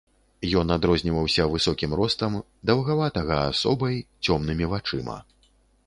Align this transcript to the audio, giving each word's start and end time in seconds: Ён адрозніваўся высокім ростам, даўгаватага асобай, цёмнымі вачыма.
Ён 0.61 0.71
адрозніваўся 0.75 1.45
высокім 1.51 1.91
ростам, 2.01 2.33
даўгаватага 2.71 3.37
асобай, 3.53 3.95
цёмнымі 4.31 4.65
вачыма. 4.77 5.17